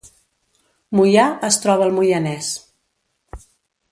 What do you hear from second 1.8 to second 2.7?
al Moianès